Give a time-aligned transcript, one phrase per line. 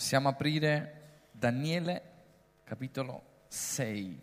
[0.00, 2.02] Possiamo aprire Daniele
[2.64, 4.18] capitolo 6.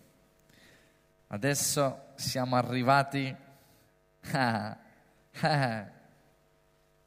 [1.27, 3.35] Adesso siamo arrivati,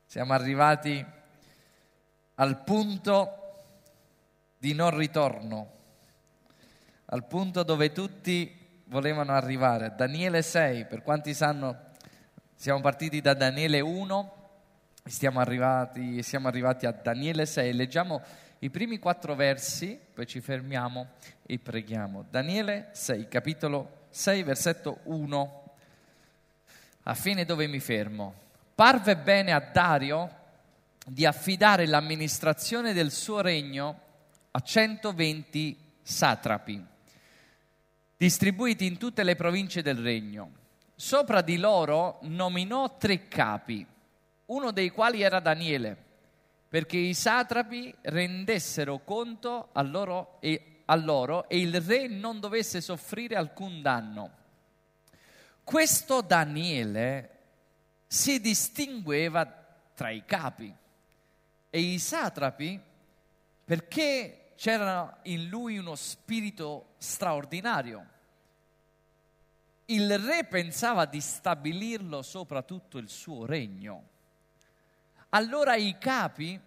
[0.06, 1.04] siamo arrivati
[2.36, 3.56] al punto
[4.56, 5.72] di non ritorno,
[7.06, 9.94] al punto dove tutti volevano arrivare.
[9.96, 11.86] Daniele 6, per quanti sanno,
[12.54, 14.38] siamo partiti da Daniele 1
[15.02, 17.72] siamo arrivati, siamo arrivati a Daniele 6.
[17.72, 18.22] Leggiamo
[18.62, 21.12] i primi quattro versi, poi ci fermiamo
[21.46, 22.26] e preghiamo.
[22.28, 25.74] Daniele 6, capitolo 6, versetto 1,
[27.04, 28.34] a fine dove mi fermo.
[28.74, 30.36] Parve bene a Dario
[31.06, 34.00] di affidare l'amministrazione del suo regno
[34.50, 36.84] a 120 satrapi,
[38.14, 40.52] distribuiti in tutte le province del regno.
[40.94, 43.86] Sopra di loro nominò tre capi,
[44.46, 46.08] uno dei quali era Daniele
[46.70, 52.80] perché i satrapi rendessero conto a loro, e, a loro e il re non dovesse
[52.80, 54.30] soffrire alcun danno.
[55.64, 57.38] Questo Daniele
[58.06, 59.44] si distingueva
[59.94, 60.72] tra i capi
[61.70, 62.80] e i satrapi
[63.64, 68.06] perché c'era in lui uno spirito straordinario.
[69.86, 74.10] Il re pensava di stabilirlo sopra tutto il suo regno
[75.30, 76.58] allora i capi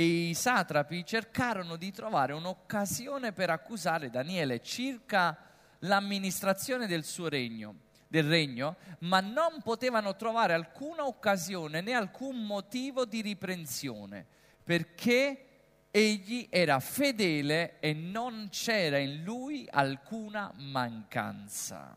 [0.00, 5.36] e i satrapi cercarono di trovare un'occasione per accusare Daniele circa
[5.80, 7.74] l'amministrazione del suo regno,
[8.08, 14.24] del regno, ma non potevano trovare alcuna occasione né alcun motivo di riprensione,
[14.64, 15.44] perché
[15.90, 21.94] egli era fedele e non c'era in lui alcuna mancanza.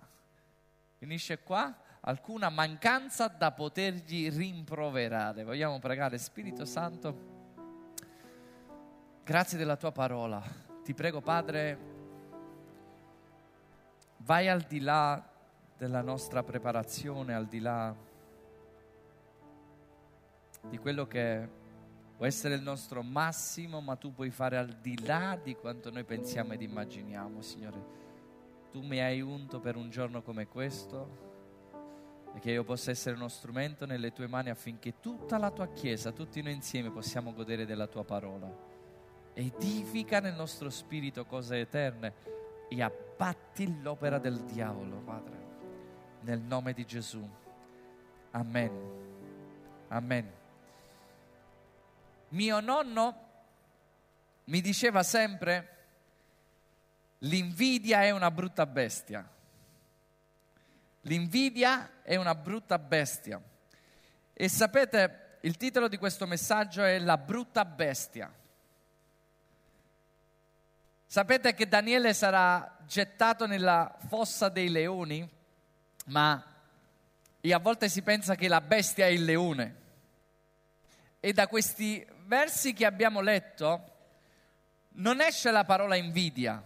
[0.98, 1.74] Finisce qua?
[2.06, 5.46] alcuna mancanza da potergli rimproverare.
[5.46, 7.33] Vogliamo pregare, Spirito Santo,
[9.24, 10.44] grazie della tua parola.
[10.84, 11.78] Ti prego, Padre,
[14.18, 15.24] vai al di là
[15.78, 17.96] della nostra preparazione, al di là
[20.70, 21.48] di quello che
[22.18, 26.04] può essere il nostro massimo, ma tu puoi fare al di là di quanto noi
[26.04, 28.02] pensiamo ed immaginiamo, Signore.
[28.72, 31.32] Tu mi hai unto per un giorno come questo
[32.36, 36.12] e che io possa essere uno strumento nelle tue mani affinché tutta la tua Chiesa,
[36.12, 38.73] tutti noi insieme possiamo godere della tua parola.
[39.34, 42.14] Edifica nel nostro spirito cose eterne
[42.70, 45.38] e abbatti l'opera del diavolo, Padre,
[46.22, 47.28] nel nome di Gesù.
[48.32, 49.02] Amen.
[49.88, 50.32] Amen.
[52.30, 53.22] Mio nonno
[54.46, 55.70] mi diceva sempre,
[57.20, 59.28] l'invidia è una brutta bestia.
[61.02, 63.42] L'invidia è una brutta bestia.
[64.34, 68.32] E sapete, il titolo di questo messaggio è La brutta bestia.
[71.14, 75.30] Sapete che Daniele sarà gettato nella fossa dei leoni,
[76.06, 76.44] ma
[77.40, 79.76] a volte si pensa che la bestia è il leone.
[81.20, 83.92] E da questi versi che abbiamo letto
[84.94, 86.64] non esce la parola invidia,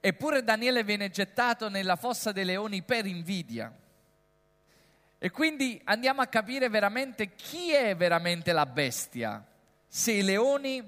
[0.00, 3.74] Eppure Daniele viene gettato nella fossa dei leoni per invidia.
[5.16, 9.42] E quindi andiamo a capire veramente chi è veramente la bestia,
[9.86, 10.86] se i leoni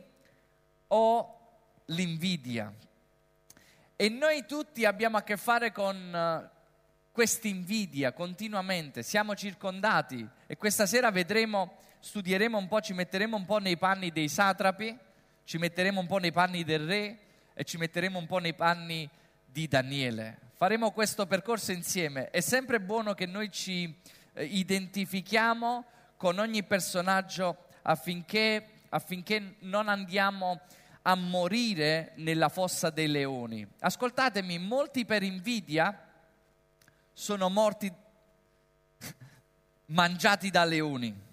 [0.89, 1.40] o
[1.91, 2.73] l'invidia.
[3.97, 6.59] E noi tutti abbiamo a che fare con uh,
[7.13, 13.45] questa invidia continuamente, siamo circondati e questa sera vedremo, studieremo un po', ci metteremo un
[13.45, 14.97] po' nei panni dei satrapi,
[15.45, 17.19] ci metteremo un po' nei panni del re,
[17.61, 19.07] e ci metteremo un po' nei panni
[19.45, 20.39] di Daniele.
[20.55, 22.31] Faremo questo percorso insieme.
[22.31, 23.95] È sempre buono che noi ci
[24.33, 25.85] eh, identifichiamo
[26.17, 30.61] con ogni personaggio affinché, affinché non andiamo
[31.03, 33.67] a morire nella fossa dei leoni.
[33.81, 36.07] Ascoltatemi, molti per invidia
[37.13, 37.93] sono morti
[39.87, 41.29] mangiati da leoni.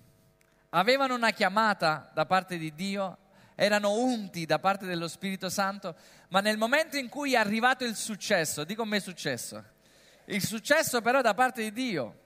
[0.70, 3.18] Avevano una chiamata da parte di Dio,
[3.56, 5.96] erano unti da parte dello Spirito Santo,
[6.30, 9.64] ma nel momento in cui è arrivato il successo, dico me successo,
[10.26, 12.20] il successo però da parte di Dio,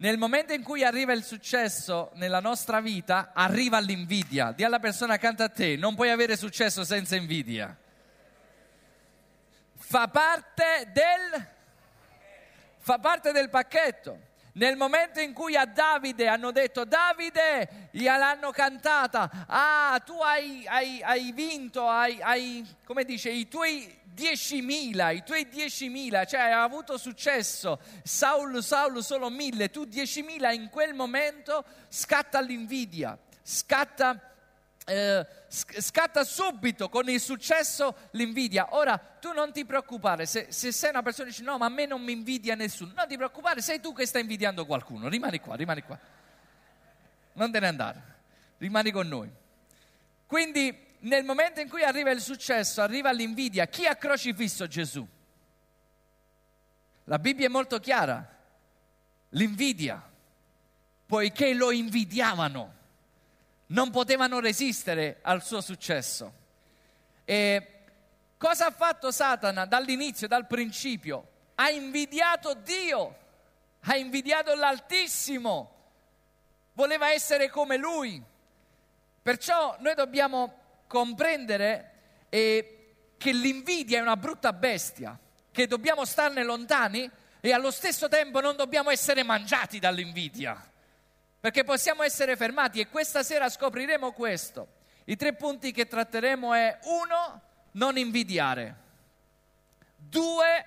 [0.00, 4.52] nel momento in cui arriva il successo nella nostra vita, arriva l'invidia.
[4.52, 7.76] Di alla persona accanto a te, non puoi avere successo senza invidia.
[9.74, 11.46] Fa parte del,
[12.78, 14.26] fa parte del pacchetto.
[14.52, 21.02] Nel momento in cui a Davide hanno detto, Davide, gliel'hanno cantata, ah, tu hai, hai,
[21.02, 26.98] hai vinto, hai, hai, come dice, i tuoi 10.000, i tuoi 10.000, cioè hai avuto
[26.98, 34.20] successo, Saul, Saul solo 1.000, tu 10.000, in quel momento scatta l'invidia, scatta
[34.88, 38.74] eh, scatta subito con il successo l'invidia.
[38.74, 41.68] Ora, tu non ti preoccupare, se, se, sei una persona che dice no, ma a
[41.68, 45.40] me non mi invidia nessuno, non ti preoccupare, sei tu che stai invidiando qualcuno, rimani
[45.40, 45.98] qua, rimani qua.
[47.34, 48.02] Non te ne andare,
[48.56, 49.30] rimani con noi.
[50.26, 55.06] Quindi, nel momento in cui arriva il successo, arriva l'invidia, chi ha crocifisso Gesù?
[57.04, 58.36] La Bibbia è molto chiara,
[59.30, 60.02] l'invidia,
[61.06, 62.76] poiché lo invidiavano
[63.68, 66.32] non potevano resistere al suo successo.
[67.24, 67.80] E
[68.36, 71.28] cosa ha fatto Satana dall'inizio, dal principio?
[71.56, 73.16] Ha invidiato Dio,
[73.80, 75.74] ha invidiato l'Altissimo,
[76.72, 78.22] voleva essere come Lui.
[79.20, 80.57] Perciò noi dobbiamo
[80.88, 81.92] comprendere
[82.28, 85.16] eh, che l'invidia è una brutta bestia,
[85.52, 87.08] che dobbiamo starne lontani
[87.40, 90.68] e allo stesso tempo non dobbiamo essere mangiati dall'invidia
[91.40, 94.76] perché possiamo essere fermati e questa sera scopriremo questo.
[95.04, 97.40] I tre punti che tratteremo è uno,
[97.72, 98.76] non invidiare.
[99.96, 100.64] Due,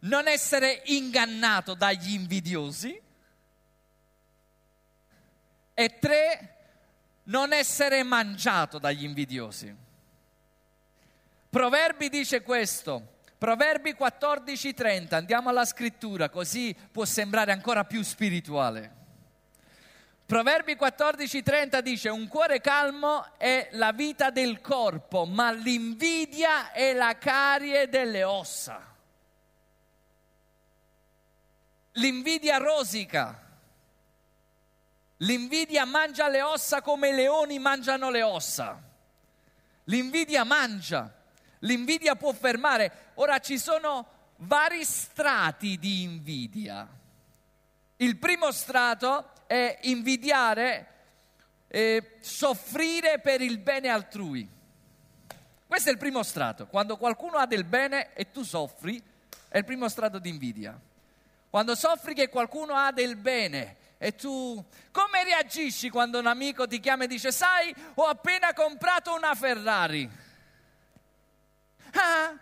[0.00, 3.00] non essere ingannato dagli invidiosi.
[5.74, 6.61] E tre,
[7.24, 9.74] non essere mangiato dagli invidiosi.
[11.48, 19.00] Proverbi dice questo, Proverbi 14:30, andiamo alla scrittura, così può sembrare ancora più spirituale.
[20.24, 27.18] Proverbi 14:30 dice, un cuore calmo è la vita del corpo, ma l'invidia è la
[27.18, 28.80] carie delle ossa.
[31.94, 33.51] L'invidia rosica.
[35.22, 38.80] L'invidia mangia le ossa come i leoni mangiano le ossa.
[39.84, 41.12] L'invidia mangia.
[41.60, 43.10] L'invidia può fermare.
[43.14, 44.06] Ora ci sono
[44.38, 46.88] vari strati di invidia.
[47.96, 50.86] Il primo strato è invidiare,
[51.68, 54.48] eh, soffrire per il bene altrui.
[55.68, 56.66] Questo è il primo strato.
[56.66, 59.00] Quando qualcuno ha del bene e tu soffri,
[59.46, 60.76] è il primo strato di invidia.
[61.48, 66.80] Quando soffri che qualcuno ha del bene e tu come reagisci quando un amico ti
[66.80, 70.10] chiama e dice sai ho appena comprato una Ferrari?
[71.92, 72.36] Ah.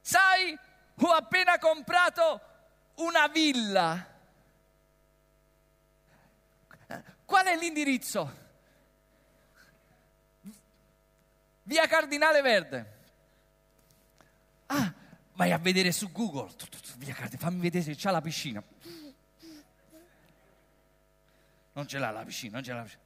[0.00, 0.56] Sai,
[0.96, 2.40] ho appena comprato
[2.96, 4.06] una villa.
[7.24, 8.38] Qual è l'indirizzo?
[11.62, 12.91] Via Cardinale Verde.
[15.34, 16.50] Vai a vedere su Google.
[16.96, 18.62] Via Cardinale, fammi vedere se c'è la piscina.
[21.74, 23.02] Non ce l'ha la piscina, non ce l'ha la piscina.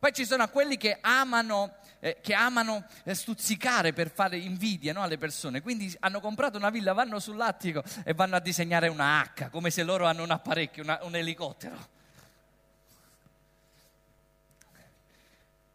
[0.00, 5.02] Poi ci sono quelli che amano, eh, che amano eh, stuzzicare per fare invidia no,
[5.02, 5.60] alle persone.
[5.60, 9.82] Quindi hanno comprato una villa, vanno sull'attico e vanno a disegnare una H, come se
[9.82, 11.88] loro hanno un apparecchio, una, un elicottero.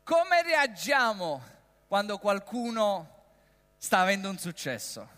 [0.04, 1.44] Come reagiamo
[1.88, 3.10] quando qualcuno
[3.78, 5.15] sta avendo un successo?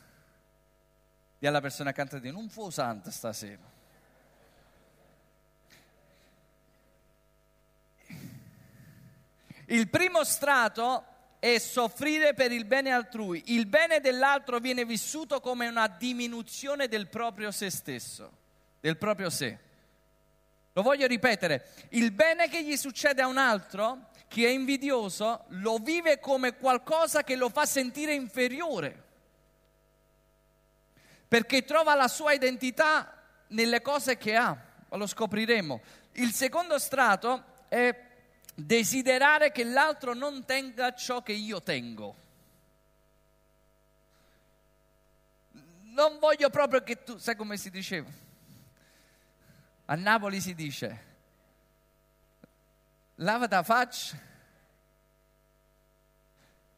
[1.39, 3.75] Di alla persona accanto a te, non fu usante stasera.
[9.69, 11.03] Il primo strato
[11.39, 13.43] è soffrire per il bene altrui.
[13.47, 18.31] Il bene dell'altro viene vissuto come una diminuzione del proprio se stesso,
[18.79, 19.65] del proprio sé.
[20.73, 25.77] Lo voglio ripetere, il bene che gli succede a un altro, chi è invidioso, lo
[25.77, 29.05] vive come qualcosa che lo fa sentire inferiore,
[31.27, 33.13] perché trova la sua identità
[33.47, 34.57] nelle cose che ha,
[34.89, 35.81] lo scopriremo.
[36.13, 38.05] Il secondo strato è
[38.55, 42.15] desiderare che l'altro non tenga ciò che io tengo.
[45.81, 48.09] Non voglio proprio che tu, sai come si diceva?
[49.85, 51.05] A Napoli si dice,
[53.15, 54.17] lava da faccia,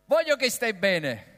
[0.06, 1.29] voglio che stai bene.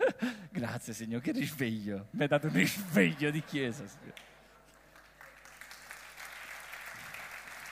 [0.50, 3.86] Grazie Signore, che risveglio, mi hai dato un risveglio di chiesa.
[3.86, 4.28] Signore.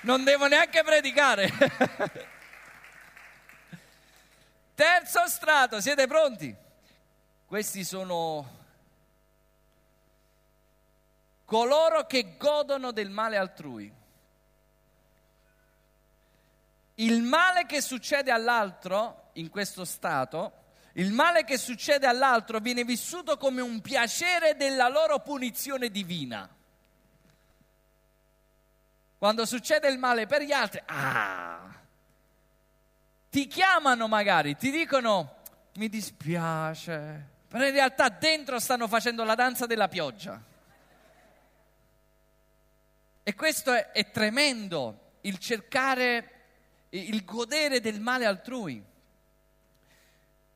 [0.02, 1.50] non devo neanche predicare.
[4.74, 6.54] Terzo strato, siete pronti?
[7.46, 8.56] Questi sono
[11.44, 13.92] coloro che godono del male altrui.
[16.94, 20.52] Il male che succede all'altro in questo stato,
[20.98, 26.48] il male che succede all'altro viene vissuto come un piacere della loro punizione divina.
[29.16, 31.72] Quando succede il male per gli altri, ah,
[33.30, 35.36] ti chiamano magari, ti dicono
[35.74, 40.42] mi dispiace, però in realtà dentro stanno facendo la danza della pioggia.
[43.22, 46.30] E questo è, è tremendo, il cercare,
[46.90, 48.87] il godere del male altrui.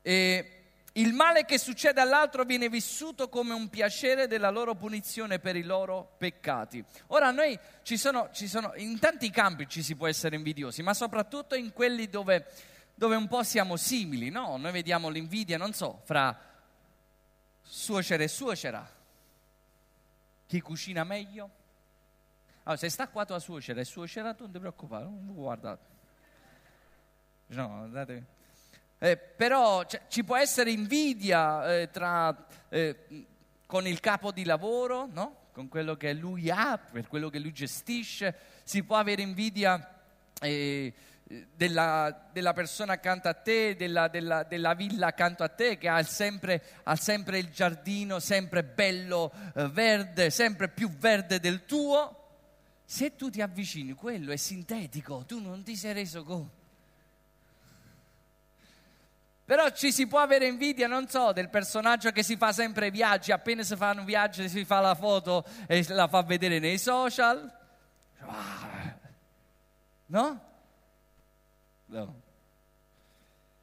[0.03, 5.55] E il male che succede all'altro viene vissuto come un piacere della loro punizione per
[5.55, 6.85] i loro peccati.
[7.07, 10.93] Ora, noi ci sono, ci sono in tanti campi ci si può essere invidiosi, ma
[10.93, 12.45] soprattutto in quelli dove,
[12.93, 14.55] dove un po' siamo simili, no?
[14.57, 16.37] Noi vediamo l'invidia, non so, fra
[17.63, 18.87] suocera e suocera.
[20.45, 21.49] Chi cucina meglio?
[22.63, 25.85] Allora, se sta qua tua suocera e suocera, tu non ti preoccupare, non guardate.
[27.47, 28.41] No, andate.
[29.03, 32.33] Eh, però cioè, ci può essere invidia eh, tra,
[32.69, 33.25] eh,
[33.65, 35.47] con il capo di lavoro, no?
[35.51, 38.33] con quello che lui ha, per quello che lui gestisce,
[38.63, 39.99] si può avere invidia
[40.39, 40.93] eh,
[41.53, 46.01] della, della, persona accanto a te, della, della, della, villa accanto a te, che ha
[46.03, 52.19] sempre, ha sempre il giardino sempre bello eh, verde, sempre più verde del tuo.
[52.85, 56.62] Se tu ti avvicini, quello è sintetico, tu non ti sei reso conto.
[59.45, 63.33] Però ci si può avere invidia, non so, del personaggio che si fa sempre viaggi,
[63.33, 67.51] appena si fa un viaggio si fa la foto e la fa vedere nei social.
[70.05, 70.41] No?
[71.85, 72.21] No.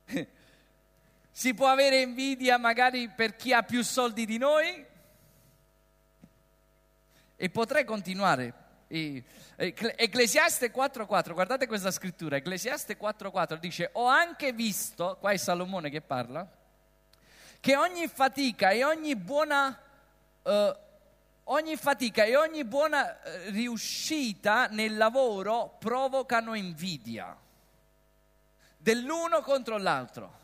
[1.33, 4.85] Si può avere invidia magari per chi ha più soldi di noi?
[7.35, 8.53] E potrei continuare
[9.63, 16.01] Ecclesiaste 4.4, guardate questa scrittura, Ecclesiaste 4.4 dice, ho anche visto, qua è Salomone che
[16.01, 16.49] parla,
[17.61, 19.79] che ogni fatica e ogni buona,
[20.45, 20.51] uh,
[21.45, 27.37] ogni fatica e ogni buona uh, riuscita nel lavoro provocano invidia
[28.79, 30.39] dell'uno contro l'altro.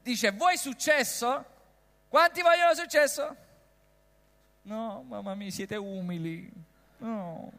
[0.00, 1.44] Dice, vuoi successo?
[2.08, 3.36] Quanti vogliono successo?
[4.62, 6.48] No, mamma mia, siete umili.
[6.98, 7.50] No,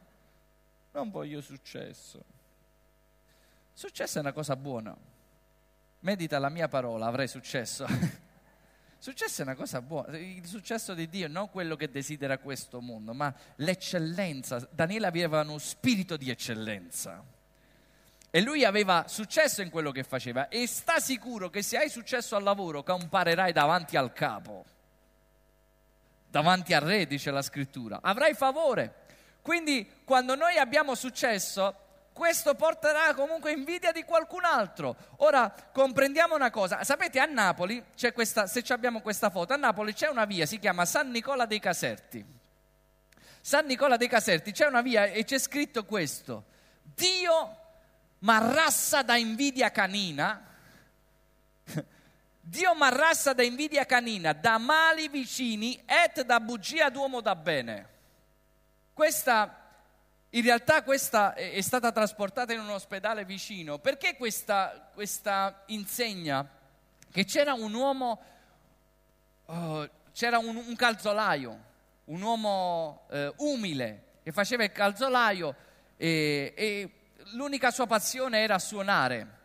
[0.91, 2.23] non voglio successo.
[3.73, 4.95] Successo è una cosa buona.
[5.99, 7.85] Medita la mia parola, avrai successo.
[8.97, 10.17] successo è una cosa buona.
[10.17, 14.67] Il successo di Dio non quello che desidera questo mondo, ma l'eccellenza.
[14.71, 17.23] Daniele aveva uno spirito di eccellenza.
[18.33, 22.37] E lui aveva successo in quello che faceva e sta sicuro che se hai successo
[22.37, 24.63] al lavoro comparerai davanti al capo,
[26.29, 27.99] davanti al re, dice la scrittura.
[28.01, 29.00] Avrai favore.
[29.41, 31.75] Quindi quando noi abbiamo successo,
[32.13, 34.95] questo porterà comunque invidia di qualcun altro.
[35.17, 39.93] Ora comprendiamo una cosa, sapete a Napoli c'è questa, se abbiamo questa foto, a Napoli
[39.93, 42.23] c'è una via, si chiama San Nicola dei Caserti.
[43.41, 46.45] San Nicola dei Caserti c'è una via e c'è scritto questo,
[46.83, 47.57] Dio
[48.19, 50.45] m'arrassa da invidia canina,
[52.39, 57.90] Dio m'arrassa da invidia canina, da mali vicini et da bugia d'uomo da bene.
[58.93, 59.57] Questa,
[60.29, 63.79] in realtà questa è stata trasportata in un ospedale vicino.
[63.79, 66.47] Perché questa, questa insegna
[67.09, 68.21] che c'era un uomo,
[69.45, 71.59] uh, c'era un, un, calzolaio,
[72.05, 75.55] un uomo uh, umile che faceva il calzolaio
[75.97, 76.91] e, e
[77.33, 79.39] l'unica sua passione era suonare.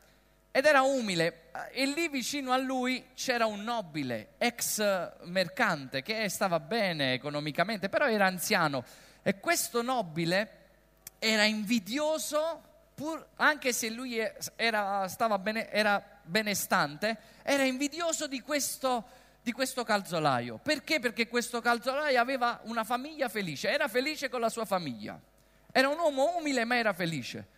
[0.51, 1.51] Ed era umile.
[1.73, 4.83] E lì vicino a lui c'era un nobile, ex
[5.25, 8.85] mercante che stava bene economicamente, però era anziano
[9.27, 10.51] e questo nobile
[11.19, 12.63] era invidioso,
[12.95, 14.17] pur, anche se lui
[14.55, 19.05] era, bene, era benestante, era invidioso di questo,
[19.43, 20.61] di questo calzolaio.
[20.63, 21.01] Perché?
[21.01, 25.21] Perché questo calzolaio aveva una famiglia felice, era felice con la sua famiglia.
[25.73, 27.49] Era un uomo umile ma era felice.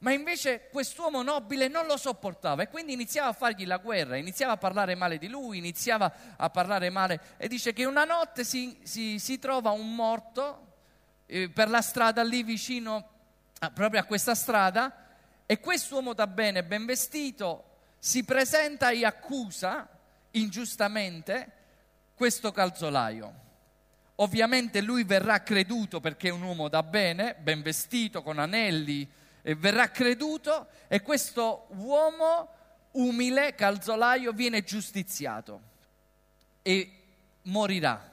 [0.00, 4.52] Ma invece quest'uomo nobile non lo sopportava e quindi iniziava a fargli la guerra, iniziava
[4.52, 8.78] a parlare male di lui, iniziava a parlare male e dice che una notte si,
[8.82, 10.72] si, si trova un morto
[11.34, 13.08] eh, per la strada lì vicino
[13.58, 15.06] a, proprio a questa strada
[15.46, 19.88] e quest'uomo da bene, ben vestito, si presenta e accusa
[20.32, 21.52] ingiustamente
[22.14, 23.42] questo calzolaio.
[24.16, 29.10] Ovviamente lui verrà creduto perché è un uomo da bene, ben vestito, con anelli,
[29.42, 32.48] e verrà creduto e questo uomo
[32.92, 35.60] umile, calzolaio, viene giustiziato
[36.62, 37.02] e
[37.42, 38.12] morirà.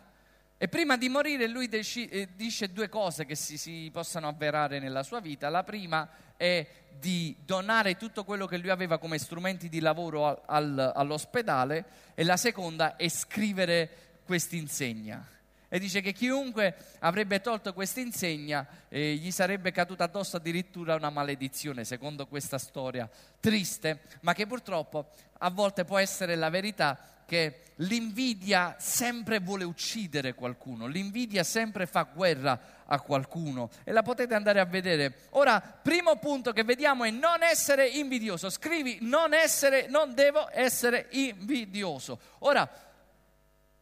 [0.63, 5.01] E prima di morire lui eh, dice due cose che si, si, possano avverare nella
[5.01, 5.49] sua vita.
[5.49, 6.67] La prima è
[6.99, 12.23] di donare tutto quello che lui aveva come strumenti di lavoro al, al, all'ospedale e
[12.23, 15.27] la seconda è scrivere quest'insegna.
[15.67, 21.09] E dice che chiunque avrebbe tolto questa insegna eh, gli sarebbe caduta addosso addirittura una
[21.09, 27.61] maledizione, secondo questa storia triste, ma che purtroppo a volte può essere la verità che
[27.75, 34.59] l'invidia sempre vuole uccidere qualcuno, l'invidia sempre fa guerra a qualcuno e la potete andare
[34.59, 35.27] a vedere.
[35.29, 38.49] Ora, primo punto che vediamo è non essere invidioso.
[38.49, 42.19] Scrivi non essere, non devo essere invidioso.
[42.39, 42.69] Ora,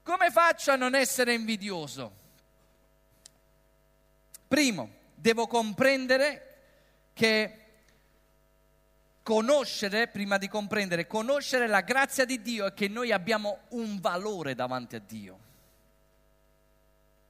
[0.03, 2.11] come faccio a non essere invidioso?
[4.47, 6.57] Primo, devo comprendere
[7.13, 7.68] che
[9.29, 14.55] conoscere, prima di comprendere, conoscere la grazia di Dio è che noi abbiamo un valore
[14.55, 15.39] davanti a Dio.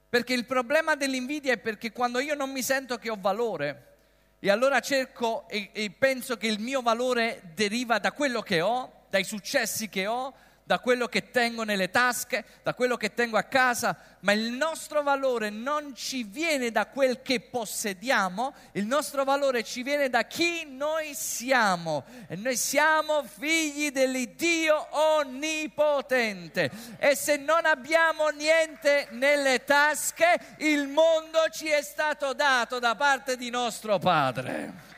[0.08, 3.96] Perché il problema dell'invidia è perché quando io non mi sento che ho valore
[4.38, 9.04] e allora cerco e, e penso che il mio valore deriva da quello che ho,
[9.10, 10.32] dai successi che ho,
[10.70, 15.02] da quello che tengo nelle tasche, da quello che tengo a casa, ma il nostro
[15.02, 20.66] valore non ci viene da quel che possediamo, il nostro valore ci viene da chi
[20.70, 22.04] noi siamo.
[22.28, 26.70] E noi siamo figli dell'Iddio onnipotente.
[26.98, 33.36] E se non abbiamo niente nelle tasche, il mondo ci è stato dato da parte
[33.36, 34.90] di nostro Padre.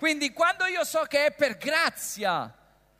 [0.00, 2.50] Quindi quando io so che è per grazia,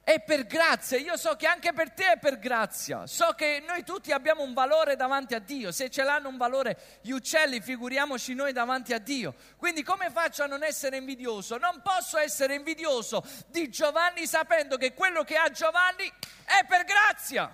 [0.04, 3.84] è per grazia, io so che anche per te è per grazia, so che noi
[3.84, 8.34] tutti abbiamo un valore davanti a Dio, se ce l'hanno un valore gli uccelli, figuriamoci
[8.34, 9.34] noi davanti a Dio.
[9.56, 11.56] Quindi come faccio a non essere invidioso?
[11.56, 16.06] Non posso essere invidioso di Giovanni sapendo che quello che ha Giovanni
[16.44, 17.50] è per grazia.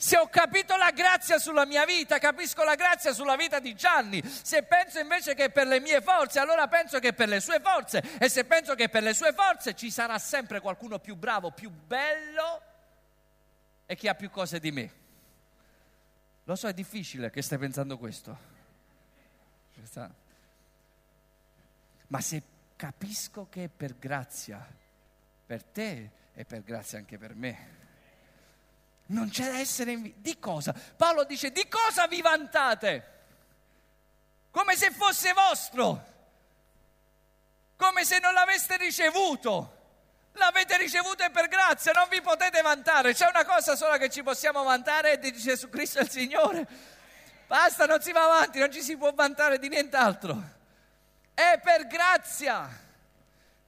[0.00, 4.22] Se ho capito la grazia sulla mia vita, capisco la grazia sulla vita di Gianni.
[4.24, 7.40] Se penso invece che è per le mie forze, allora penso che è per le
[7.40, 8.04] sue forze.
[8.20, 11.68] E se penso che per le sue forze, ci sarà sempre qualcuno più bravo, più
[11.68, 12.62] bello
[13.86, 14.92] e che ha più cose di me.
[16.44, 18.38] Lo so, è difficile che stai pensando questo.
[22.06, 22.42] Ma se
[22.76, 24.64] capisco che è per grazia
[25.44, 27.77] per te, è per grazia anche per me.
[29.10, 30.22] Non c'è da essere invidiosi.
[30.22, 30.74] Di cosa?
[30.96, 33.16] Paolo dice, di cosa vi vantate?
[34.50, 36.16] Come se fosse vostro.
[37.76, 39.76] Come se non l'aveste ricevuto.
[40.32, 43.14] L'avete ricevuto e per grazia, non vi potete vantare.
[43.14, 46.66] C'è una cosa sola che ci possiamo vantare è di Gesù Cristo il Signore.
[47.46, 50.40] Basta, non si va avanti, non ci si può vantare di nient'altro.
[51.34, 52.68] È per grazia.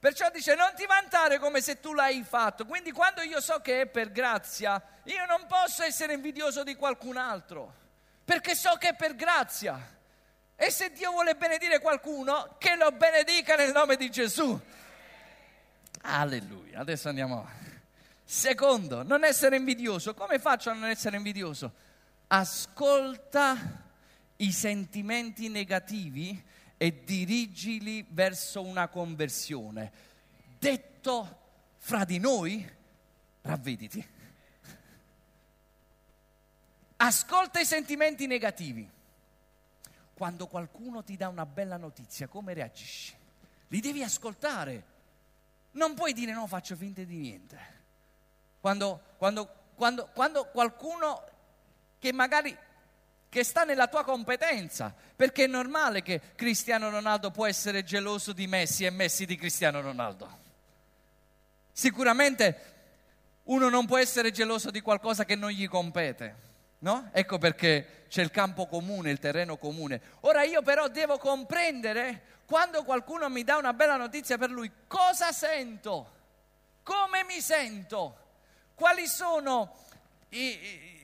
[0.01, 2.65] Perciò dice non ti vantare come se tu l'hai fatto.
[2.65, 7.17] Quindi quando io so che è per grazia, io non posso essere invidioso di qualcun
[7.17, 7.71] altro,
[8.25, 9.79] perché so che è per grazia.
[10.55, 14.59] E se Dio vuole benedire qualcuno, che lo benedica nel nome di Gesù.
[16.01, 16.79] Alleluia.
[16.79, 17.47] Adesso andiamo.
[18.23, 20.15] Secondo, non essere invidioso.
[20.15, 21.73] Come faccio a non essere invidioso?
[22.25, 23.55] Ascolta
[24.37, 26.43] i sentimenti negativi
[26.81, 29.91] e dirigili verso una conversione.
[30.57, 31.39] Detto
[31.77, 32.67] fra di noi,
[33.41, 34.03] ravvediti.
[36.95, 38.89] Ascolta i sentimenti negativi.
[40.15, 43.15] Quando qualcuno ti dà una bella notizia, come reagisci?
[43.67, 44.83] Li devi ascoltare.
[45.73, 47.59] Non puoi dire no, faccio finta di niente.
[48.59, 51.29] Quando, quando, quando, quando qualcuno
[51.99, 52.57] che magari
[53.31, 58.45] che sta nella tua competenza, perché è normale che Cristiano Ronaldo può essere geloso di
[58.45, 60.39] Messi e Messi di Cristiano Ronaldo.
[61.71, 62.73] Sicuramente
[63.43, 66.35] uno non può essere geloso di qualcosa che non gli compete,
[66.79, 67.07] no?
[67.13, 70.01] Ecco perché c'è il campo comune, il terreno comune.
[70.21, 75.31] Ora io però devo comprendere quando qualcuno mi dà una bella notizia per lui, cosa
[75.31, 76.15] sento?
[76.83, 78.17] Come mi sento?
[78.75, 79.73] Quali sono
[80.31, 81.00] i,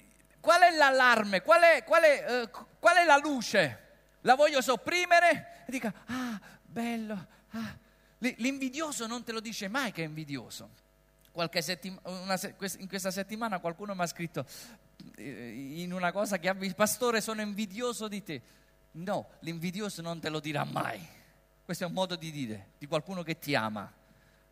[0.47, 1.41] Qual è l'allarme?
[1.41, 3.79] Qual è, qual è, uh, qual è la luce?
[4.21, 5.63] La voglio sopprimere?
[5.65, 7.27] E dica, ah, bello.
[7.49, 7.77] Ah.
[8.19, 10.69] L'invidioso non te lo dice mai che è invidioso.
[11.59, 12.39] Settima, una,
[12.77, 14.45] in questa settimana qualcuno mi ha scritto
[15.17, 18.41] eh, in una cosa che visto, pastore sono invidioso di te.
[18.91, 21.05] No, l'invidioso non te lo dirà mai.
[21.65, 23.91] Questo è un modo di dire di qualcuno che ti ama,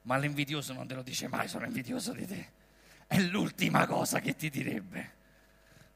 [0.01, 2.51] ma l'invidioso non te lo dice mai, sono invidioso di te.
[3.07, 5.14] È l'ultima cosa che ti direbbe.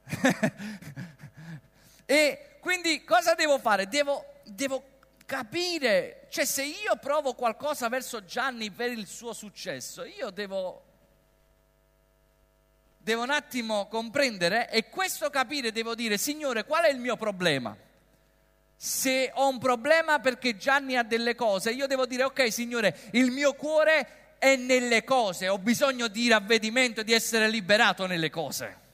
[2.05, 3.87] e quindi cosa devo fare?
[3.87, 4.83] Devo, devo
[5.25, 10.83] capire, cioè se io provo qualcosa verso Gianni per il suo successo, io devo,
[12.97, 17.77] devo un attimo comprendere e questo capire devo dire, Signore, qual è il mio problema?
[18.75, 23.29] Se ho un problema perché Gianni ha delle cose, io devo dire, ok Signore, il
[23.29, 28.87] mio cuore è nelle cose, ho bisogno di ravvedimento, di essere liberato nelle cose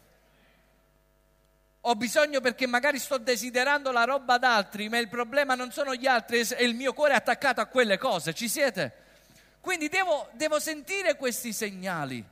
[1.88, 6.08] ho bisogno perché magari sto desiderando la roba d'altri, ma il problema non sono gli
[6.08, 8.34] altri, è il mio cuore attaccato a quelle cose.
[8.34, 9.04] Ci siete?
[9.62, 12.24] Quindi devo, devo sentire questi segnali,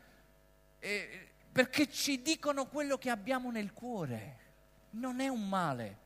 [0.79, 4.37] eh, perché ci dicono quello che abbiamo nel cuore.
[4.91, 5.97] Non è un male,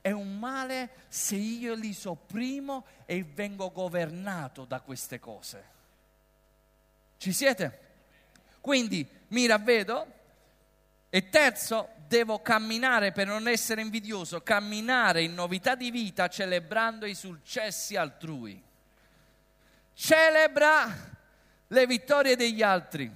[0.00, 5.64] è un male se io li sopprimo e vengo governato da queste cose.
[7.18, 7.80] Ci siete?
[8.60, 10.06] Quindi mi ravvedo
[11.08, 17.14] e terzo, devo camminare per non essere invidioso, camminare in novità di vita celebrando i
[17.14, 18.62] successi altrui.
[19.94, 21.14] Celebra
[21.68, 23.10] le vittorie degli altri,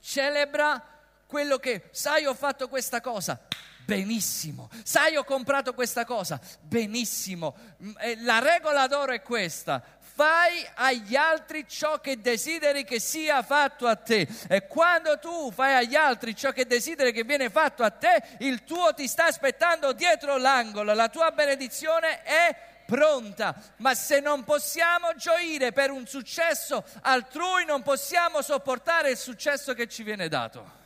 [0.00, 0.82] celebra
[1.26, 3.38] quello che, sai ho fatto questa cosa,
[3.84, 7.92] benissimo, sai ho comprato questa cosa, benissimo, mm,
[8.24, 9.82] la regola d'oro è questa,
[10.16, 14.26] fai agli altri ciò che desideri che sia fatto a te.
[14.48, 18.64] E quando tu fai agli altri ciò che desideri che viene fatto a te, il
[18.64, 25.14] tuo ti sta aspettando dietro l'angolo, la tua benedizione è pronta, ma se non possiamo
[25.16, 30.84] gioire per un successo altrui, non possiamo sopportare il successo che ci viene dato.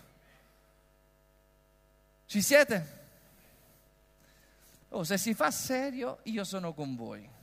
[2.27, 2.99] Ci siete?
[4.89, 7.39] Oh, se si fa serio, io sono con voi.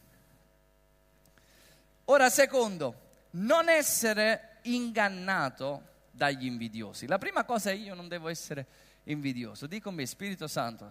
[2.10, 7.06] Ora, secondo, non essere ingannato dagli invidiosi.
[7.06, 8.66] La prima cosa è io non devo essere
[9.04, 9.68] invidioso.
[9.68, 10.90] Dico me, Spirito Santo,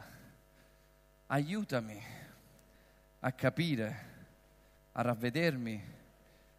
[1.28, 1.98] aiutami
[3.20, 4.04] a capire,
[4.92, 5.94] a ravvedermi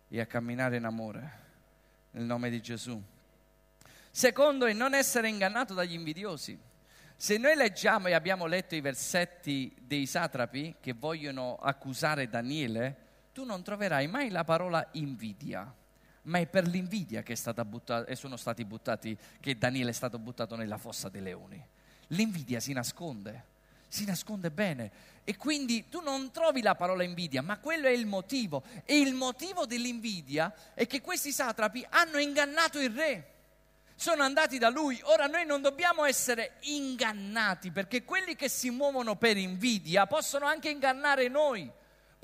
[0.10, 1.46] e a camminare in amore.
[2.12, 3.00] Nel nome di Gesù.
[4.10, 6.58] Secondo, il non essere ingannato dagli invidiosi.
[7.16, 13.06] Se noi leggiamo e abbiamo letto i versetti dei satrapi che vogliono accusare Daniele,
[13.38, 15.72] tu non troverai mai la parola invidia,
[16.24, 20.80] ma è per l'invidia che buttata, sono stati buttati, che Daniele è stato buttato nella
[20.80, 21.64] fossa dei leoni.
[22.08, 23.56] L'invidia si nasconde
[23.90, 24.92] si nasconde bene.
[25.24, 28.64] E quindi tu non trovi la parola invidia, ma quello è il motivo.
[28.84, 33.34] E il motivo dell'invidia è che questi satrapi hanno ingannato il re.
[33.96, 35.00] Sono andati da lui.
[35.04, 40.70] Ora noi non dobbiamo essere ingannati, perché quelli che si muovono per invidia possono anche
[40.70, 41.72] ingannare noi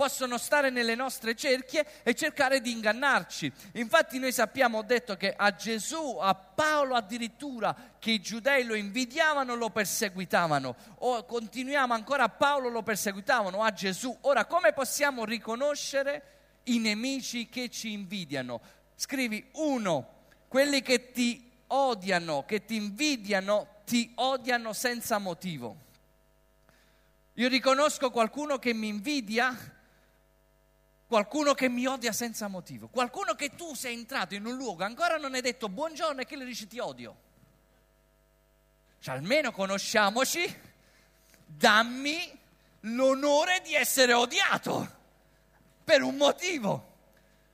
[0.04, 3.50] possono stare nelle nostre cerchie e cercare di ingannarci.
[3.76, 8.74] Infatti noi sappiamo, ho detto che a Gesù, a Paolo addirittura, che i giudei lo
[8.74, 10.76] invidiavano, lo perseguitavano.
[10.98, 14.14] O continuiamo ancora a Paolo, lo perseguitavano, a Gesù.
[14.24, 16.24] Ora, come possiamo riconoscere
[16.64, 18.60] i nemici che ci invidiano?
[18.96, 25.78] Scrivi uno, quelli che ti odiano, che ti invidiano, ti odiano senza motivo.
[27.36, 29.82] Io riconosco qualcuno che mi invidia
[31.14, 35.18] qualcuno che mi odia senza motivo, qualcuno che tu sei entrato in un luogo, ancora
[35.18, 37.16] non hai detto buongiorno e che le dici ti odio.
[39.00, 40.60] Cioè almeno conosciamoci,
[41.46, 42.40] dammi
[42.80, 44.90] l'onore di essere odiato
[45.84, 46.94] per un motivo.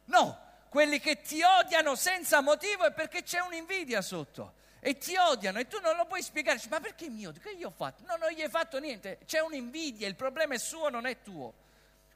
[0.06, 5.60] No, quelli che ti odiano senza motivo è perché c'è un'invidia sotto e ti odiano
[5.60, 6.62] e tu non lo puoi spiegare.
[6.70, 7.42] Ma perché mi odio?
[7.42, 8.04] Che io ho fatto?
[8.08, 11.68] No, non gli hai fatto niente, c'è un'invidia, il problema è suo, non è tuo.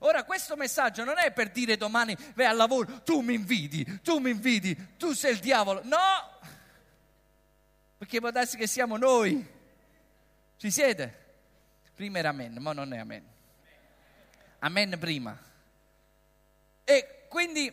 [0.06, 4.18] Ora questo messaggio non è per dire domani vai al lavoro, tu mi invidi, tu
[4.20, 5.82] mi invidi, tu sei il diavolo.
[5.84, 6.40] No!
[7.98, 9.46] Perché può darsi che siamo noi.
[10.58, 11.22] Ci siete?
[11.96, 13.24] Prima era amen, ma non è amen.
[14.60, 15.38] Amen prima.
[16.84, 17.72] E quindi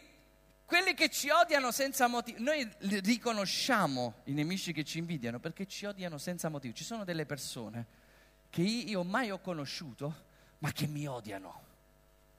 [0.64, 5.84] quelli che ci odiano senza motivo, noi riconosciamo i nemici che ci invidiano perché ci
[5.84, 6.74] odiano senza motivo.
[6.74, 7.86] Ci sono delle persone
[8.50, 10.26] che io mai ho conosciuto,
[10.58, 11.69] ma che mi odiano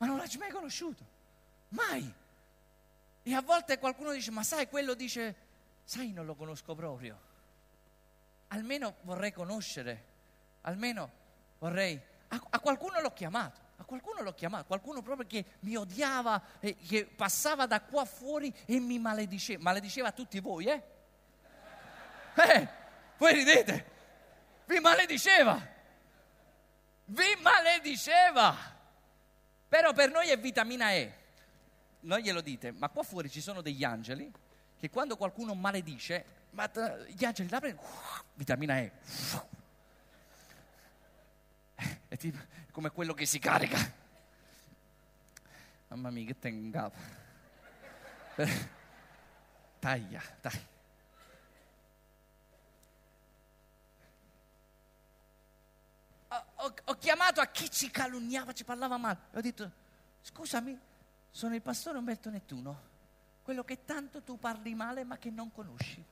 [0.01, 1.05] ma non l'hai mai conosciuto,
[1.69, 2.11] mai.
[3.21, 5.35] E a volte qualcuno dice, ma sai, quello dice,
[5.83, 7.19] sai, non lo conosco proprio.
[8.47, 10.05] Almeno vorrei conoscere,
[10.61, 11.11] almeno
[11.59, 12.01] vorrei...
[12.29, 16.75] A, a qualcuno l'ho chiamato, a qualcuno l'ho chiamato, qualcuno proprio che mi odiava, e
[16.77, 20.83] che passava da qua fuori e mi malediceva, malediceva tutti voi, eh?
[22.37, 22.67] Eh,
[23.17, 23.91] voi ridete,
[24.65, 25.63] vi malediceva,
[27.05, 28.70] vi malediceva.
[29.71, 31.13] Però per noi è vitamina E.
[32.01, 34.29] Non glielo dite, ma qua fuori ci sono degli angeli
[34.77, 36.69] che quando qualcuno maledice, ma
[37.07, 37.88] gli angeli la prendono,
[38.34, 38.91] vitamina E.
[42.10, 42.38] È tipo
[42.71, 43.77] come quello che si carica.
[45.88, 46.97] Mamma mia, che tengo in capo.
[49.79, 50.67] Taglia, dai.
[56.62, 59.17] ho, ho, chiamato a chi ci calunniava, ci parlava male.
[59.32, 59.71] E ho detto,
[60.21, 60.80] scusami,
[61.30, 62.89] sono il pastore Umberto Nettuno,
[63.43, 66.04] quello che tanto tu parli male ma che non conosci.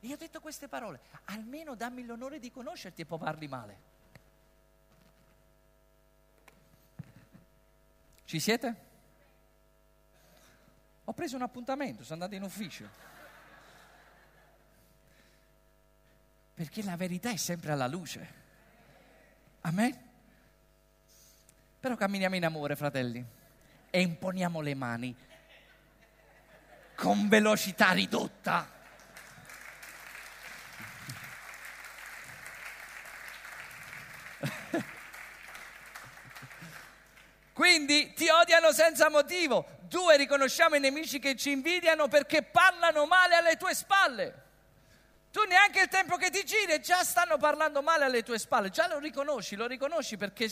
[0.00, 3.92] E io ho detto queste parole, almeno dammi l'onore di conoscerti e poi parli male.
[8.24, 8.92] Ci siete?
[11.04, 12.88] Ho preso un appuntamento, sono andato in ufficio.
[16.54, 18.42] Perché la verità è sempre alla luce.
[19.62, 20.12] Amen?
[21.84, 23.22] Però camminiamo in amore, fratelli,
[23.90, 25.14] e imponiamo le mani
[26.94, 28.66] con velocità ridotta.
[37.52, 39.66] Quindi ti odiano senza motivo.
[39.80, 44.42] Due, riconosciamo i nemici che ci invidiano perché parlano male alle tue spalle.
[45.30, 48.88] Tu neanche il tempo che ti giri già stanno parlando male alle tue spalle, già
[48.88, 50.48] lo riconosci, lo riconosci perché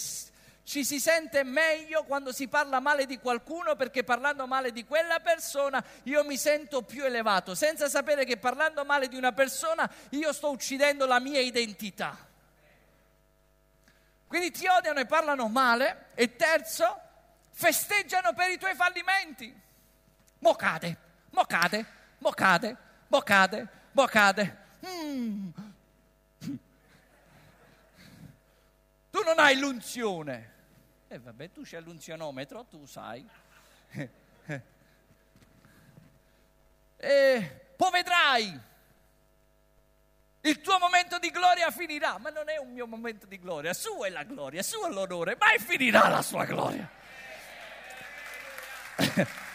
[0.65, 5.19] ci si sente meglio quando si parla male di qualcuno perché parlando male di quella
[5.19, 10.33] persona io mi sento più elevato, senza sapere che parlando male di una persona io
[10.33, 12.17] sto uccidendo la mia identità.
[14.29, 17.01] Quindi ti odiano e parlano male e terzo,
[17.51, 19.55] festeggiano per i tuoi fallimenti.
[20.39, 20.97] Mocate,
[21.31, 21.87] mocate,
[22.19, 22.77] mocate,
[23.09, 24.57] mocate, mocate.
[24.87, 25.49] Mm.
[29.11, 30.52] Tu non hai l'unzione.
[31.13, 33.29] E eh vabbè, tu c'hai l'unzionometro, tu sai.
[36.97, 38.59] e poi vedrai.
[40.41, 44.07] Il tuo momento di gloria finirà, ma non è un mio momento di gloria, sua
[44.07, 46.91] è la gloria, suo è l'onore, mai finirà la sua gloria.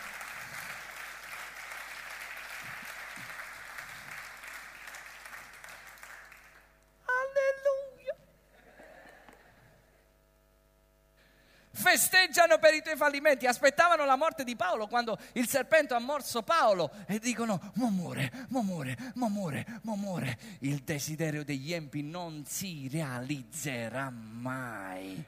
[12.47, 16.41] festeggiano per i tuoi fallimenti, aspettavano la morte di Paolo quando il serpente ha morso
[16.41, 25.23] Paolo e dicono momore, momore, momore, momore, il desiderio degli empi non si realizzerà mai.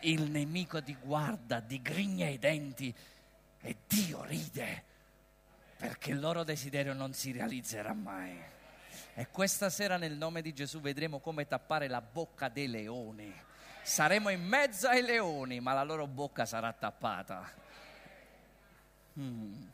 [0.00, 2.94] Il nemico ti guarda, digrigna i denti
[3.62, 4.92] e Dio ride
[5.78, 8.52] perché il loro desiderio non si realizzerà mai.
[9.14, 13.32] E questa sera nel nome di Gesù vedremo come tappare la bocca dei leoni
[13.84, 17.48] saremo in mezzo ai leoni, ma la loro bocca sarà tappata.
[19.18, 19.66] Hmm.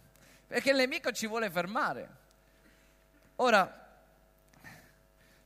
[0.46, 2.18] Perché il nemico ci vuole fermare.
[3.36, 3.88] Ora,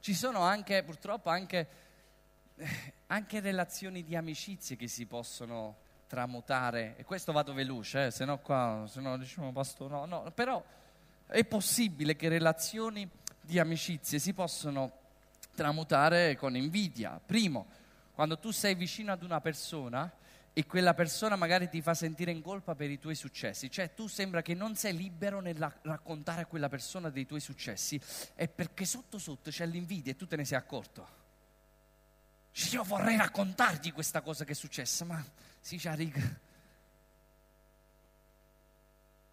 [0.01, 1.69] ci sono anche, purtroppo, anche,
[3.07, 6.97] anche relazioni di amicizie che si possono tramutare.
[6.97, 10.63] E questo vado veloce, eh, se no qua, se no diciamo pastore, no, no, però
[11.27, 13.09] è possibile che relazioni
[13.41, 14.93] di amicizie si possono
[15.55, 17.21] tramutare con invidia.
[17.25, 17.67] Primo,
[18.15, 20.11] quando tu sei vicino ad una persona
[20.53, 24.07] e quella persona magari ti fa sentire in colpa per i tuoi successi, cioè tu
[24.07, 28.01] sembra che non sei libero nel raccontare a quella persona dei tuoi successi,
[28.35, 31.23] è perché sotto sotto c'è l'invidia e tu te ne sei accorto.
[32.71, 35.23] Io vorrei raccontargli questa cosa che è successa, ma
[35.61, 36.37] sì, Sharik.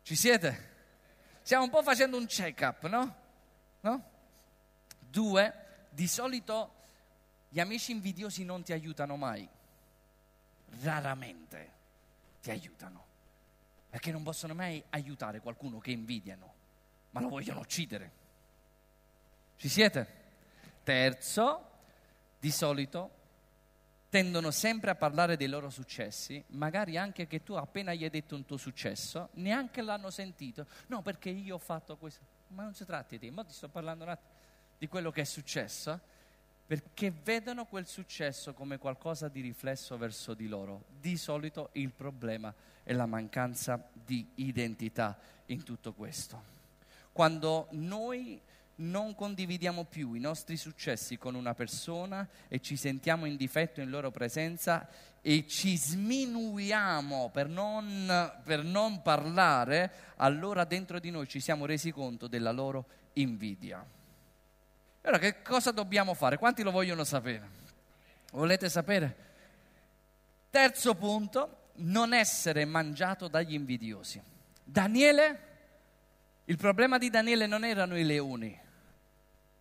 [0.02, 0.70] Ci siete?
[1.44, 3.16] Stiamo un po' facendo un check-up, no?
[3.82, 4.10] No?
[4.98, 5.54] Due,
[5.92, 6.81] di solito
[7.54, 9.46] gli amici invidiosi non ti aiutano mai,
[10.84, 11.72] raramente
[12.42, 13.04] ti aiutano,
[13.90, 16.54] perché non possono mai aiutare qualcuno che invidiano,
[17.10, 18.12] ma lo vogliono uccidere.
[19.58, 20.20] Ci siete?
[20.82, 21.70] Terzo,
[22.40, 23.20] di solito
[24.08, 28.36] tendono sempre a parlare dei loro successi, magari anche che tu appena gli hai detto
[28.36, 30.66] un tuo successo, neanche l'hanno sentito.
[30.88, 32.24] No, perché io ho fatto questo.
[32.48, 34.40] Ma non si tratta di te, ma ti sto parlando un attimo
[34.78, 36.00] di quello che è successo
[36.72, 40.86] perché vedono quel successo come qualcosa di riflesso verso di loro.
[41.02, 46.42] Di solito il problema è la mancanza di identità in tutto questo.
[47.12, 48.40] Quando noi
[48.76, 53.90] non condividiamo più i nostri successi con una persona e ci sentiamo in difetto in
[53.90, 54.88] loro presenza
[55.20, 61.92] e ci sminuiamo per non, per non parlare, allora dentro di noi ci siamo resi
[61.92, 63.86] conto della loro invidia.
[65.02, 66.38] Allora che cosa dobbiamo fare?
[66.38, 67.60] Quanti lo vogliono sapere?
[68.32, 69.30] Volete sapere?
[70.52, 74.22] Terzo punto, non essere mangiato dagli invidiosi.
[74.64, 75.48] Daniele,
[76.46, 78.60] il problema di Daniele non erano i leoni.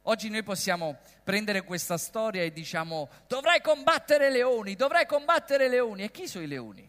[0.02, 6.02] Oggi noi possiamo prendere questa storia e diciamo dovrai combattere leoni, dovrai combattere leoni.
[6.02, 6.88] E chi sono i leoni?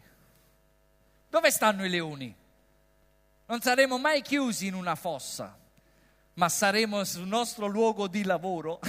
[1.28, 2.34] Dove stanno i leoni?
[3.46, 5.60] Non saremo mai chiusi in una fossa
[6.34, 8.80] ma saremo sul nostro luogo di lavoro,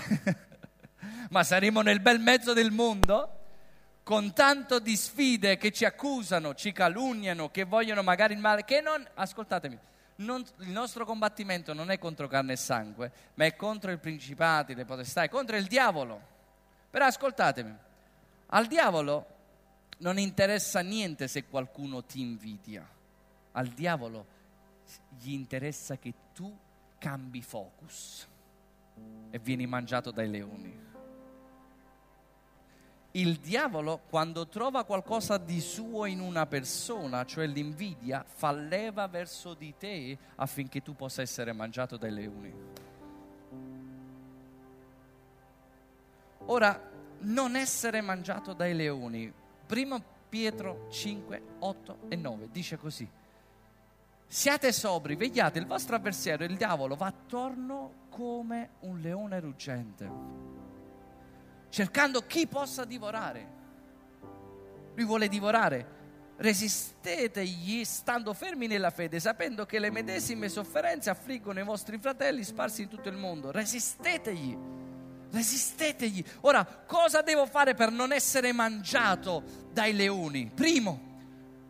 [1.29, 3.39] ma saremo nel bel mezzo del mondo?
[4.03, 8.81] Con tanto di sfide che ci accusano, ci calunniano, che vogliono magari il male, che
[8.81, 9.79] non, ascoltatemi,
[10.17, 14.75] non, il nostro combattimento non è contro carne e sangue, ma è contro i principati,
[14.75, 16.31] le potestà, è contro il diavolo.
[16.89, 17.73] Però ascoltatemi,
[18.47, 19.27] al diavolo
[19.99, 22.87] non interessa niente se qualcuno ti invidia,
[23.53, 24.25] al diavolo
[25.17, 26.55] gli interessa che tu
[27.03, 28.25] cambi focus
[29.29, 30.79] e vieni mangiato dai leoni.
[33.11, 39.53] Il diavolo, quando trova qualcosa di suo in una persona, cioè l'invidia, fa leva verso
[39.53, 42.53] di te affinché tu possa essere mangiato dai leoni.
[46.45, 46.89] Ora,
[47.19, 49.31] non essere mangiato dai leoni.
[49.65, 53.07] Primo Pietro 5, 8 e 9 dice così.
[54.27, 60.09] Siate sobri, vegliate, il vostro avversario, il diavolo, va attorno come un leone ruggente,
[61.69, 63.61] cercando chi possa divorare.
[64.95, 66.01] Lui vuole divorare.
[66.35, 72.81] Resistetegli stando fermi nella fede, sapendo che le medesime sofferenze affliggono i vostri fratelli sparsi
[72.81, 73.51] in tutto il mondo.
[73.51, 74.57] Resistetegli
[75.33, 76.23] resistetegli.
[76.41, 80.51] Ora, cosa devo fare per non essere mangiato dai leoni?
[80.53, 80.99] Primo,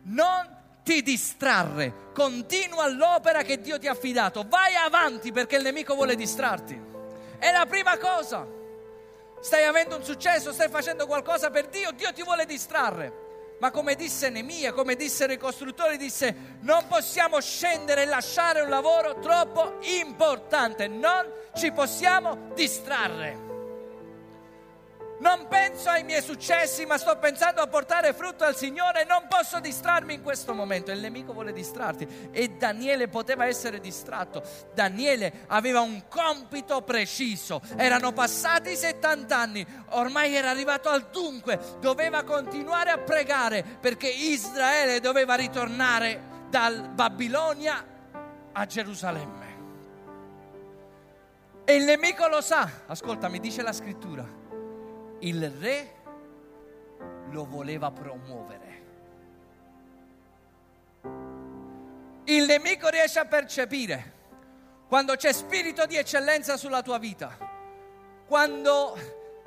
[0.02, 0.53] non
[0.84, 6.14] ti distrarre, continua l'opera che Dio ti ha affidato, vai avanti perché il nemico vuole
[6.14, 6.78] distrarti.
[7.38, 8.46] È la prima cosa.
[9.40, 13.22] Stai avendo un successo, stai facendo qualcosa per Dio, Dio ti vuole distrarre.
[13.60, 18.68] Ma come disse Nemia, come dissero i costruttori, disse non possiamo scendere e lasciare un
[18.68, 23.53] lavoro troppo importante, non ci possiamo distrarre.
[25.24, 29.58] Non penso ai miei successi, ma sto pensando a portare frutto al Signore non posso
[29.58, 30.92] distrarmi in questo momento.
[30.92, 34.42] Il nemico vuole distrarti e Daniele poteva essere distratto.
[34.74, 37.62] Daniele aveva un compito preciso.
[37.76, 45.00] Erano passati 70 anni, ormai era arrivato al dunque, doveva continuare a pregare perché Israele
[45.00, 47.82] doveva ritornare dal Babilonia
[48.52, 49.52] a Gerusalemme.
[51.64, 54.42] E il nemico lo sa, ascoltami, dice la scrittura
[55.24, 55.92] il re
[57.30, 58.62] lo voleva promuovere.
[62.24, 64.12] Il nemico riesce a percepire
[64.86, 67.36] quando c'è spirito di eccellenza sulla tua vita,
[68.26, 68.96] quando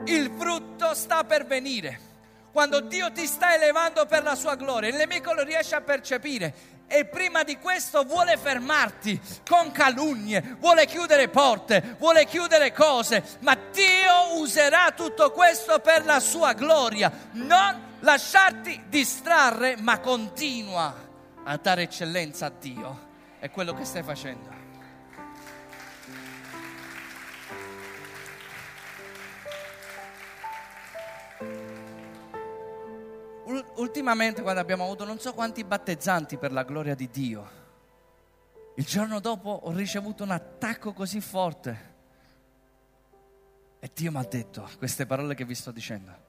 [0.06, 2.00] il frutto sta per venire,
[2.52, 4.90] quando Dio ti sta elevando per la sua gloria.
[4.90, 10.86] Il nemico lo riesce a percepire e prima di questo vuole fermarti con calunnie, vuole
[10.86, 17.12] chiudere porte, vuole chiudere cose, ma Dio userà tutto questo per la sua gloria.
[17.34, 20.96] Non lasciarti distrarre, ma continua
[21.44, 23.06] a dare eccellenza a Dio.
[23.40, 24.57] È quello che stai facendo.
[33.76, 37.50] Ultimamente quando abbiamo avuto non so quanti battezzanti per la gloria di Dio,
[38.76, 41.96] il giorno dopo ho ricevuto un attacco così forte
[43.80, 46.26] e Dio mi ha detto queste parole che vi sto dicendo.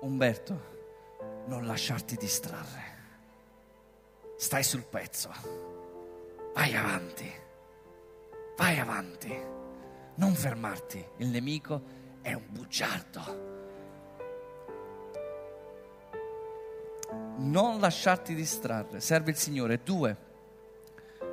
[0.00, 0.76] Umberto,
[1.46, 2.96] non lasciarti distrarre.
[4.36, 5.32] Stai sul pezzo.
[6.54, 7.32] Vai avanti.
[8.56, 9.36] Vai avanti.
[10.16, 11.04] Non fermarti.
[11.18, 11.82] Il nemico
[12.22, 13.57] è un bugiardo
[17.38, 19.80] non lasciarti distrarre, serve il Signore.
[19.82, 20.16] Due,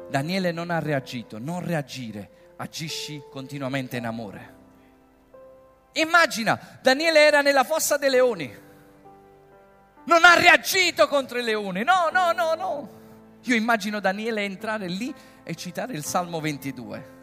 [0.10, 4.54] Daniele non ha reagito, non reagire, agisci continuamente in amore.
[5.94, 8.64] Immagina, Daniele era nella fossa dei leoni,
[10.06, 12.90] non ha reagito contro i leoni, no, no, no, no.
[13.44, 15.14] Io immagino Daniele entrare lì
[15.44, 17.14] e citare il Salmo 22,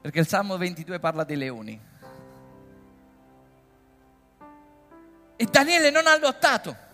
[0.00, 1.90] perché il Salmo 22 parla dei leoni.
[5.36, 6.90] E Daniele non ha lottato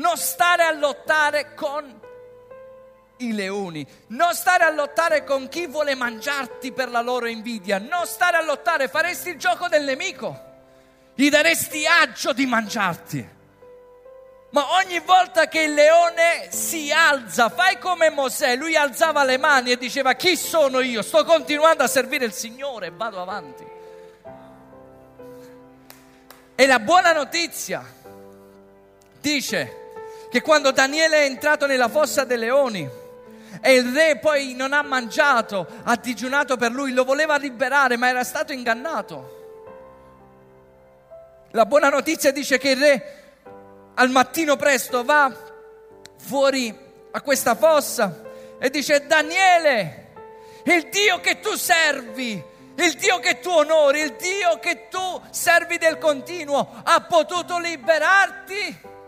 [0.00, 2.00] non stare a lottare con
[3.18, 8.06] i leoni, non stare a lottare con chi vuole mangiarti per la loro invidia, non
[8.06, 10.48] stare a lottare, faresti il gioco del nemico,
[11.14, 13.38] gli daresti agio di mangiarti.
[14.52, 19.70] Ma ogni volta che il leone si alza, fai come Mosè, lui alzava le mani
[19.70, 21.02] e diceva chi sono io?
[21.02, 23.64] Sto continuando a servire il Signore e vado avanti.
[26.56, 27.84] E la buona notizia
[29.20, 29.79] dice
[30.30, 32.88] che quando Daniele è entrato nella fossa dei leoni
[33.60, 38.08] e il re poi non ha mangiato, ha digiunato per lui, lo voleva liberare ma
[38.08, 39.38] era stato ingannato.
[41.50, 43.14] La buona notizia dice che il re
[43.94, 45.34] al mattino presto va
[46.16, 46.74] fuori
[47.10, 48.22] a questa fossa
[48.60, 50.12] e dice Daniele,
[50.64, 52.40] il Dio che tu servi,
[52.76, 58.98] il Dio che tu onori, il Dio che tu servi del continuo, ha potuto liberarti?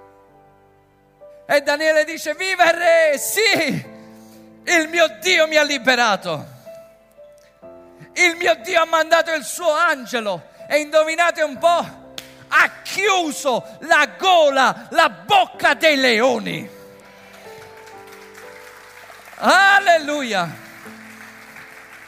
[1.46, 3.90] E Daniele dice, viva il re, sì,
[4.64, 6.46] il mio Dio mi ha liberato.
[8.14, 12.14] Il mio Dio ha mandato il suo angelo e indovinate un po',
[12.48, 16.68] ha chiuso la gola, la bocca dei leoni.
[19.36, 20.60] Alleluia.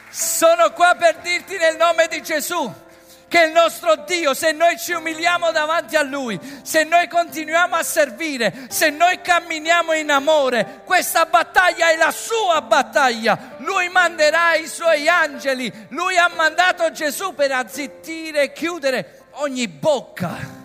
[0.09, 2.83] Sono qua per dirti nel nome di Gesù
[3.27, 7.83] che il nostro Dio, se noi ci umiliamo davanti a Lui, se noi continuiamo a
[7.83, 13.55] servire, se noi camminiamo in amore, questa battaglia è la sua battaglia.
[13.57, 20.63] Lui manderà i suoi angeli, Lui ha mandato Gesù per azzittire e chiudere ogni bocca.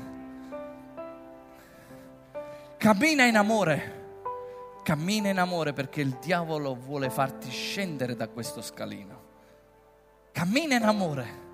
[2.76, 3.98] Cammina in amore.
[4.82, 9.18] Cammina in amore perché il diavolo vuole farti scendere da questo scalino.
[10.32, 11.48] Cammina in amore.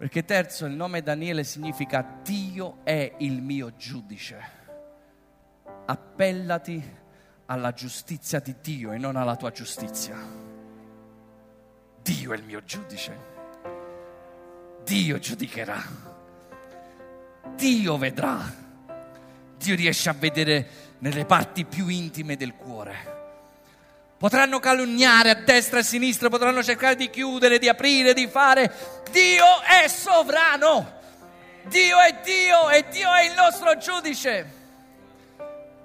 [0.00, 4.40] Perché terzo, il nome Daniele significa Dio è il mio giudice.
[5.84, 6.82] Appellati
[7.44, 10.16] alla giustizia di Dio e non alla tua giustizia.
[12.00, 13.14] Dio è il mio giudice.
[14.84, 15.82] Dio giudicherà.
[17.54, 18.40] Dio vedrà.
[19.58, 20.66] Dio riesce a vedere
[21.00, 23.19] nelle parti più intime del cuore.
[24.20, 28.70] Potranno calunniare a destra e a sinistra, potranno cercare di chiudere, di aprire, di fare.
[29.10, 30.98] Dio è sovrano.
[31.64, 34.52] Dio è Dio e Dio è il nostro giudice.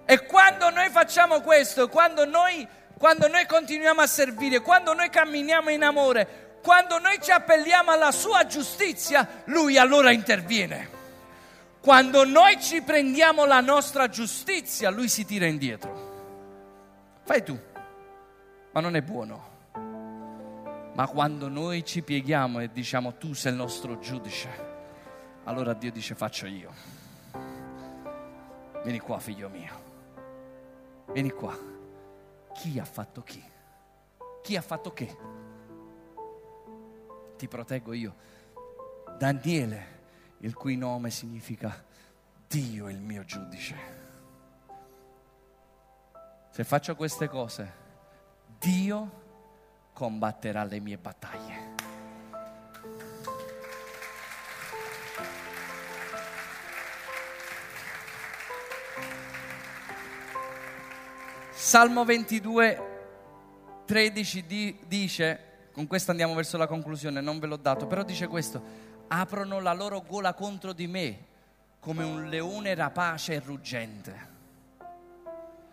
[0.03, 2.67] E quando noi facciamo questo, quando noi,
[2.97, 8.11] quando noi continuiamo a servire, quando noi camminiamo in amore, quando noi ci appelliamo alla
[8.11, 10.89] sua giustizia, lui allora interviene.
[11.79, 17.21] Quando noi ci prendiamo la nostra giustizia, lui si tira indietro.
[17.23, 17.73] Fai tu
[18.76, 19.53] ma non è buono.
[20.95, 24.49] Ma quando noi ci pieghiamo e diciamo tu sei il nostro giudice,
[25.45, 26.73] allora Dio dice faccio io.
[28.84, 29.82] Vieni qua figlio mio,
[31.13, 31.57] vieni qua.
[32.53, 33.41] Chi ha fatto chi?
[34.43, 35.17] Chi ha fatto che?
[37.38, 38.15] Ti proteggo io.
[39.17, 39.86] Daniele,
[40.39, 41.82] il cui nome significa
[42.45, 43.76] Dio il mio giudice.
[46.49, 47.84] Se faccio queste cose,
[48.66, 49.11] Dio
[49.93, 51.74] combatterà le mie battaglie.
[61.51, 67.86] Salmo 22, 13 di, dice, con questo andiamo verso la conclusione, non ve l'ho dato,
[67.86, 68.63] però dice questo,
[69.09, 71.26] aprono la loro gola contro di me
[71.80, 74.34] come un leone rapace e ruggente.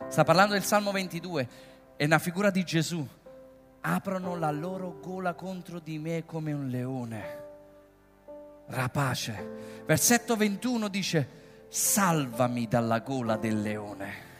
[0.08, 3.06] Sta parlando del Salmo 22 è una figura di Gesù.
[3.80, 7.42] Aprono la loro gola contro di me come un leone,
[8.66, 9.82] rapace.
[9.84, 11.28] Versetto 21 dice,
[11.68, 14.30] salvami dalla gola del leone.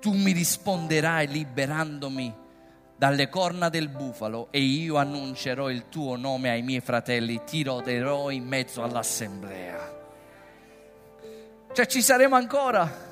[0.00, 2.34] Tu mi risponderai liberandomi
[2.96, 8.30] dalle corna del bufalo e io annuncerò il tuo nome ai miei fratelli, ti roderò
[8.30, 9.96] in mezzo all'assemblea.
[11.72, 13.07] Cioè ci saremo ancora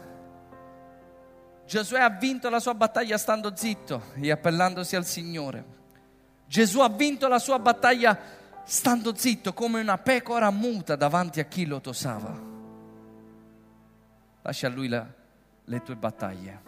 [1.66, 5.64] Giosuè ha vinto la sua battaglia stando zitto e appellandosi al Signore.
[6.46, 8.16] Gesù ha vinto la sua battaglia
[8.64, 12.40] stando zitto come una pecora muta davanti a chi lo tosava.
[14.42, 15.04] Lascia a lui la,
[15.64, 16.62] le tue battaglie.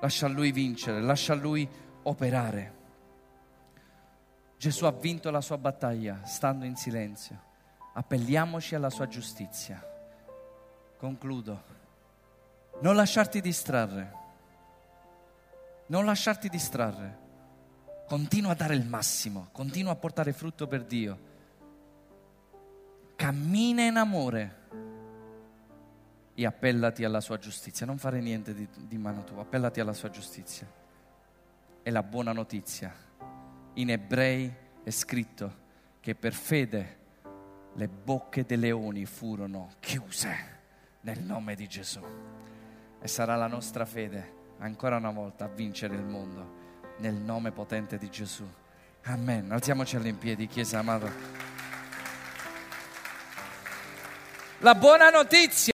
[0.00, 1.68] Lascia a lui vincere, lascia a lui
[2.04, 2.78] operare.
[4.56, 7.48] Gesù ha vinto la sua battaglia stando in silenzio.
[7.94, 9.84] Appelliamoci alla sua giustizia.
[10.96, 11.78] Concludo.
[12.80, 14.12] Non lasciarti distrarre.
[15.86, 17.18] Non lasciarti distrarre.
[18.08, 21.28] Continua a dare il massimo, continua a portare frutto per Dio.
[23.16, 24.58] Cammina in amore
[26.34, 27.84] e appellati alla sua giustizia.
[27.84, 30.66] Non fare niente di, di mano tua, appellati alla sua giustizia.
[31.82, 32.92] È la buona notizia.
[33.74, 34.52] In ebrei
[34.82, 35.68] è scritto
[36.00, 36.98] che per fede
[37.74, 40.58] le bocche dei leoni furono chiuse
[41.02, 42.02] nel nome di Gesù
[43.00, 46.58] e sarà la nostra fede ancora una volta a vincere il mondo
[46.98, 48.46] nel nome potente di Gesù.
[49.04, 49.50] Amen.
[49.50, 51.10] Alziamoci all'impiedi, Chiesa amata.
[54.58, 55.68] La buona notizia